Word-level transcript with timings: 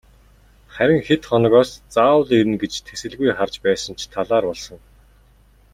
Харин 0.73 1.01
хэд 1.07 1.21
хоногоос 1.29 1.71
заавал 1.95 2.23
ирнэ 2.39 2.57
гэж 2.61 2.73
тэсэлгүй 2.87 3.31
харж 3.37 3.55
байсан 3.65 3.93
ч 3.99 4.01
талаар 4.13 4.45
болсон. 4.49 4.77